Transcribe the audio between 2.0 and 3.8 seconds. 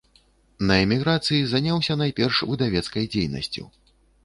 найперш выдавецкай дзейнасцю.